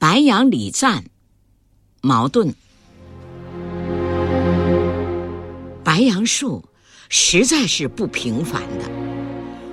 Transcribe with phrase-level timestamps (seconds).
[0.00, 1.02] 白杨礼赞，
[2.02, 2.54] 矛盾。
[5.82, 6.64] 白杨树
[7.08, 8.88] 实在是不平凡的，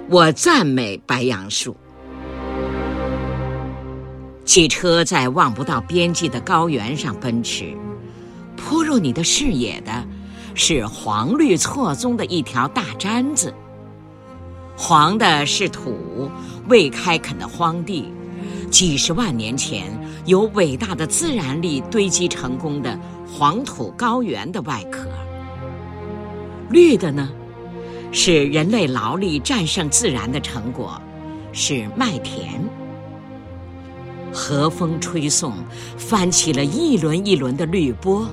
[0.09, 1.77] 我赞美白杨树。
[4.46, 7.78] 汽车在望不到边际的高原上奔驰，
[8.57, 10.03] 扑入你的视野的
[10.55, 13.53] 是黄绿错综的一条大毡子。
[14.76, 16.31] 黄的是土，
[16.67, 18.12] 未开垦的荒地，
[18.76, 19.85] 几十万年前
[20.26, 25.07] 由伟大的自然力堆积成功的黄土高原的外壳。
[26.70, 27.29] 绿的呢，
[28.11, 31.01] 是人类劳力战胜自然的成果，
[31.53, 32.61] 是麦田。
[34.34, 35.53] 和风吹送，
[35.98, 38.27] 翻起了一轮一轮的绿波。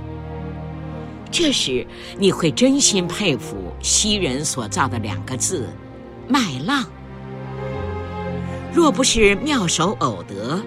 [1.30, 1.86] 这时，
[2.18, 5.68] 你会真心佩服西人所造的两个字。
[6.26, 6.84] 麦浪，
[8.74, 10.60] 若不是妙手偶得，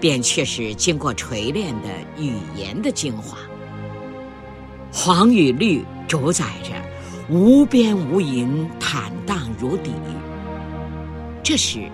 [0.00, 3.36] 便却是经过锤炼的语言的精华。
[4.92, 6.70] 黄与绿主宰着
[7.28, 9.90] 无边无垠、坦荡如砥。
[11.42, 11.90] 这时，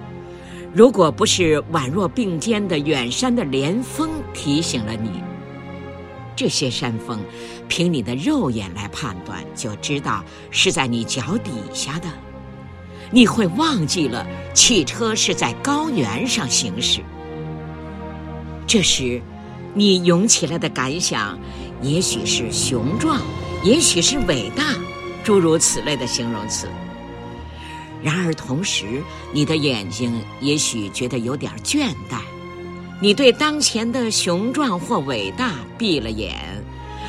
[0.74, 5.22] 如果不是宛若并肩的远山的连峰提醒了你，
[6.36, 7.18] 这些山峰，
[7.66, 12.08] 凭你的肉眼来判断，就知道是在你脚底下的。
[13.10, 17.00] 你会忘记了汽车是在高原上行驶。
[18.66, 19.22] 这时，
[19.74, 21.38] 你涌起来的感想，
[21.80, 23.20] 也许是雄壮，
[23.62, 24.74] 也许是伟大，
[25.22, 26.68] 诸如此类的形容词。
[28.02, 32.20] 然而同时，你的眼睛也许觉得有点倦怠，
[33.00, 36.36] 你对当前的雄壮或伟大闭了眼，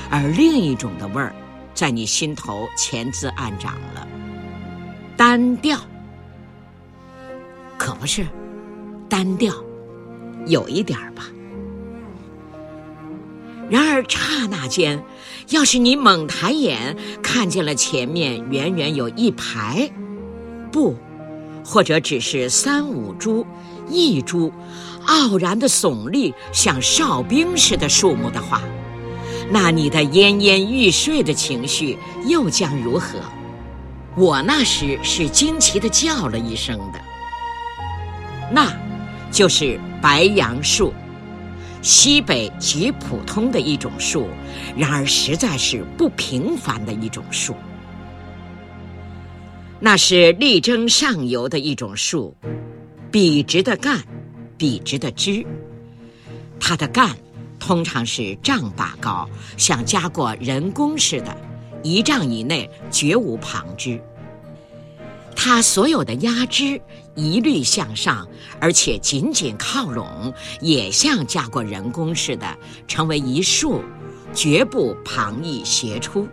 [0.09, 1.35] 而另一种的味儿，
[1.73, 4.06] 在你心头潜滋暗长了。
[5.17, 5.79] 单调，
[7.75, 8.23] 可不是，
[9.09, 9.51] 单调，
[10.45, 11.23] 有一点儿吧。
[13.67, 15.03] 然而刹那间，
[15.49, 19.91] 要是你猛抬眼看见了前面远远有一排，
[20.71, 20.95] 不，
[21.65, 23.43] 或者只是三五株、
[23.89, 24.53] 一株，
[25.07, 28.61] 傲然的耸立，像哨兵似的树木的话，
[29.49, 31.97] 那你的奄奄欲睡的情绪
[32.27, 33.17] 又将如何？
[34.17, 36.99] 我那时是惊奇的叫了一声的，
[38.51, 38.75] 那，
[39.31, 40.91] 就是白杨树，
[41.83, 44.27] 西北极普通的一种树，
[44.75, 47.55] 然而实在是不平凡的一种树。
[49.79, 52.35] 那是力争上游的一种树，
[53.11, 54.03] 笔直的干，
[54.57, 55.45] 笔直的枝，
[56.59, 57.15] 它的干
[57.59, 61.37] 通常是丈把高，像加过人工似的。
[61.87, 64.01] 一丈以内绝无旁枝，
[65.33, 66.81] 它所有的压枝
[67.15, 68.27] 一律向上，
[68.59, 72.57] 而且紧紧靠拢，也像架过人工似的，
[72.89, 73.81] 成为一束，
[74.33, 76.27] 绝不旁逸斜出。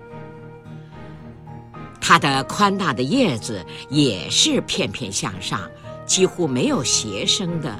[2.00, 5.70] 它的宽大的叶子也是片片向上，
[6.04, 7.78] 几乎没有斜生的，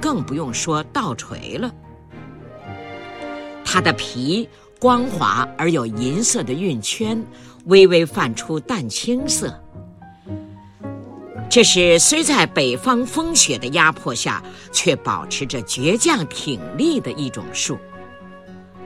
[0.00, 1.68] 更不用说倒垂了。
[3.64, 4.48] 它的皮。
[4.80, 7.20] 光滑而有银色的晕圈，
[7.64, 9.52] 微微泛出淡青色。
[11.50, 14.40] 这是虽在北方风雪的压迫下，
[14.70, 17.76] 却保持着倔强挺立的一种树。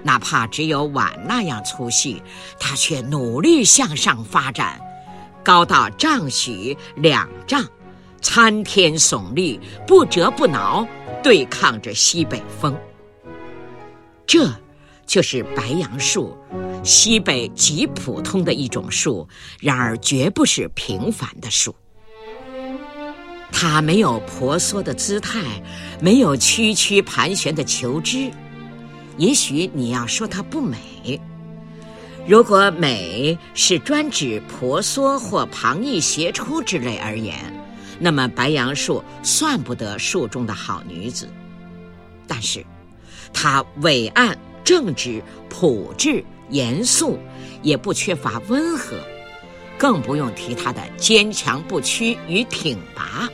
[0.02, 2.22] 哪怕只有碗那样粗细，
[2.58, 4.80] 它却努力向上发展，
[5.44, 7.62] 高到丈许两丈，
[8.22, 10.86] 参天耸立，不折不挠，
[11.22, 12.74] 对抗着西北风。
[14.26, 14.48] 这。
[15.12, 16.34] 就是白杨树，
[16.82, 19.28] 西北极普通的一种树，
[19.60, 21.76] 然而绝不是平凡的树。
[23.52, 25.42] 它没有婆娑的姿态，
[26.00, 28.30] 没有曲曲盘旋的球枝。
[29.18, 31.20] 也许你要说它不美。
[32.26, 37.36] 如果美是专指婆娑或旁逸斜出之类而言，
[37.98, 41.28] 那么白杨树算不得树中的好女子。
[42.26, 42.64] 但是，
[43.30, 44.38] 它伟岸。
[44.64, 47.18] 正直、朴质、严肃，
[47.62, 48.96] 也不缺乏温和，
[49.78, 53.28] 更不用提他的坚强不屈与挺拔。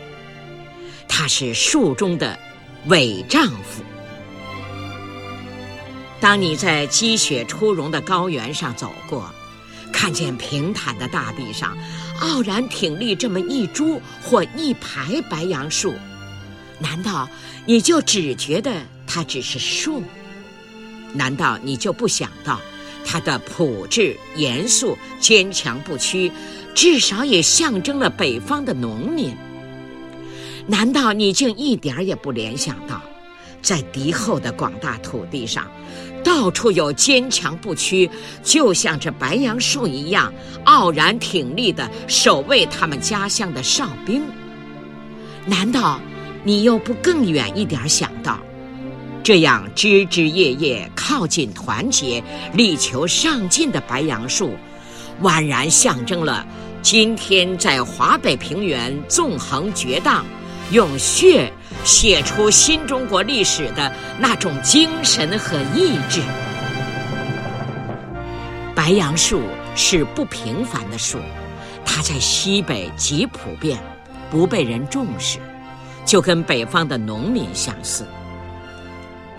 [1.07, 2.39] 他是树中的
[2.87, 3.83] 伟丈夫。
[6.21, 9.33] 当你在积雪初融的高原上走过，
[9.93, 11.77] 看见平坦的大地上
[12.21, 15.95] 傲然挺立这么一株或一排白杨树，
[16.79, 17.29] 难道
[17.67, 20.03] 你就只觉得它只是树？
[21.15, 22.61] 难道你就不想到，
[23.05, 26.31] 他的朴质、严肃、坚强不屈，
[26.75, 29.35] 至少也象征了北方的农民？
[30.67, 33.01] 难道你竟一点儿也不联想到，
[33.63, 35.67] 在敌后的广大土地上，
[36.23, 38.11] 到处有坚强不屈，
[38.43, 40.31] 就像这白杨树一样
[40.65, 44.23] 傲然挺立的守卫他们家乡的哨兵。
[45.47, 45.99] 难道
[46.45, 48.39] 你又不更远一点想到，
[49.29, 54.57] 这样枝枝叶叶靠近团结、力求上进的白杨树，
[55.21, 56.47] 宛然象征了
[56.81, 60.25] 今天在华北平原纵横绝荡，
[60.71, 61.53] 用血
[61.85, 66.23] 写出新中国历史的那种精神和意志。
[68.75, 69.43] 白杨树
[69.75, 71.19] 是不平凡的树，
[71.85, 73.79] 它在西北极普遍。
[74.31, 75.39] 不被人重视，
[76.07, 78.07] 就跟北方的农民相似。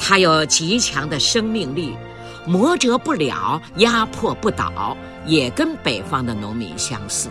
[0.10, 1.96] 它有极强的生命力，
[2.44, 4.98] 磨折不了，压迫不倒，
[5.28, 7.30] 也跟北方的农民相似。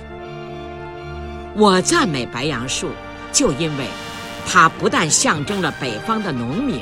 [1.57, 2.91] 我赞美白杨树，
[3.33, 3.87] 就因为
[4.47, 6.81] 它不但象征了北方的农民，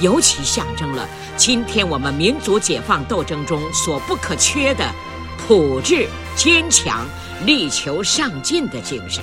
[0.00, 4.84] 尤其象征了今天我们民族解放斗争中所不可缺的
[5.46, 7.06] 朴质、坚强、
[7.46, 9.22] 力求上进的精神。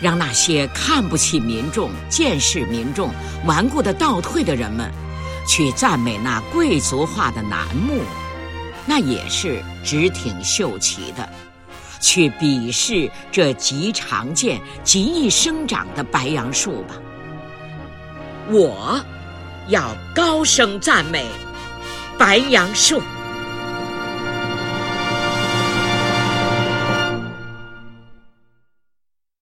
[0.00, 3.10] 让那些看不起民众、见识民众、
[3.44, 4.90] 顽固的倒退的人们，
[5.48, 8.02] 去赞美那贵族化的楠木，
[8.84, 11.24] 那也是直挺秀奇的；
[12.00, 16.94] 去鄙视这极常见、极易生长的白杨树吧。
[18.48, 19.00] 我
[19.68, 21.26] 要高声赞美
[22.18, 23.00] 白杨树。